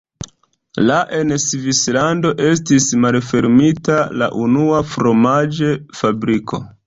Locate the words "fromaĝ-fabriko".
4.95-6.65